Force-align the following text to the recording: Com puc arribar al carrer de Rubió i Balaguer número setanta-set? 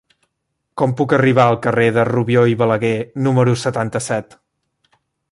Com 0.81 0.93
puc 1.01 1.11
arribar 1.17 1.43
al 1.51 1.59
carrer 1.65 1.85
de 1.97 2.05
Rubió 2.09 2.45
i 2.53 2.57
Balaguer 2.61 2.93
número 3.27 3.53
setanta-set? 3.65 4.37